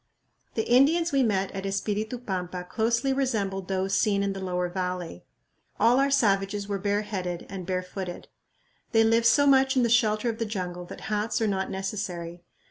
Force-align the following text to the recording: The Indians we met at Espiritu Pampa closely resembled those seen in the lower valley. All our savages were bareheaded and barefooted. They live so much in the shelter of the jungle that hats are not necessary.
The 0.55 0.67
Indians 0.67 1.11
we 1.11 1.21
met 1.21 1.51
at 1.51 1.63
Espiritu 1.63 2.17
Pampa 2.17 2.63
closely 2.63 3.13
resembled 3.13 3.67
those 3.67 3.93
seen 3.93 4.23
in 4.23 4.33
the 4.33 4.43
lower 4.43 4.67
valley. 4.67 5.23
All 5.79 5.99
our 5.99 6.09
savages 6.09 6.67
were 6.67 6.79
bareheaded 6.79 7.45
and 7.49 7.67
barefooted. 7.67 8.27
They 8.93 9.03
live 9.03 9.27
so 9.27 9.45
much 9.45 9.77
in 9.77 9.83
the 9.83 9.89
shelter 9.89 10.27
of 10.27 10.39
the 10.39 10.45
jungle 10.47 10.85
that 10.85 11.01
hats 11.01 11.39
are 11.39 11.45
not 11.47 11.69
necessary. 11.69 12.41